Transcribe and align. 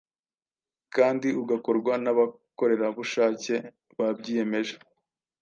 kandi 0.95 1.27
ugakorwa 1.41 1.93
n’abakorerabushake 2.03 3.55
babyiyemeje. 3.97 4.75